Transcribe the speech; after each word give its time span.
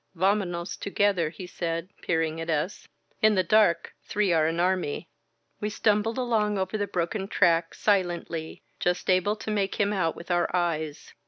Vamono8 0.17 0.79
together,'* 0.79 1.29
he 1.29 1.45
said, 1.45 1.89
peering 2.01 2.41
at 2.41 2.49
us, 2.49 2.87
"In 3.21 3.35
the 3.35 3.43
dark 3.43 3.93
three 4.03 4.33
are 4.33 4.47
an 4.47 4.59
army." 4.59 5.07
We 5.59 5.69
stumbled 5.69 6.17
along 6.17 6.57
over 6.57 6.75
the 6.75 6.87
broken 6.87 7.27
track, 7.27 7.75
silently, 7.75 8.63
just 8.79 9.11
able 9.11 9.35
to 9.35 9.51
make 9.51 9.75
him 9.75 9.93
out 9.93 10.15
with 10.15 10.31
our 10.31 10.49
eyes. 10.55 11.13